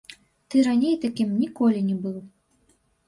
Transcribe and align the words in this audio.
Ты 0.53 0.61
раней 0.67 0.95
такім 1.05 1.35
ніколі 1.43 1.85
не 1.91 2.01
быў. 2.07 2.19